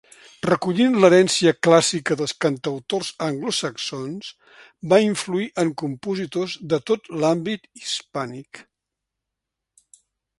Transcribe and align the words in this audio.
Recollint 0.45 0.95
l'herència 1.01 1.51
clàssica 1.65 2.15
dels 2.21 2.31
cantautors 2.45 3.11
anglosaxons, 3.25 4.31
va 4.95 4.99
influir 5.09 5.47
en 5.65 5.69
compositors 5.85 6.57
de 6.73 6.83
tot 6.91 7.13
l'àmbit 7.25 7.69
hispànic. 7.83 8.63